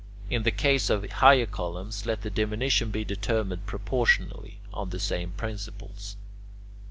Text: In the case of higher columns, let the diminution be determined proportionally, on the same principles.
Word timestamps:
In 0.31 0.41
the 0.41 0.49
case 0.49 0.89
of 0.89 1.07
higher 1.07 1.45
columns, 1.45 2.07
let 2.07 2.23
the 2.23 2.31
diminution 2.31 2.89
be 2.89 3.05
determined 3.05 3.67
proportionally, 3.67 4.59
on 4.73 4.89
the 4.89 4.99
same 4.99 5.29
principles. 5.33 6.15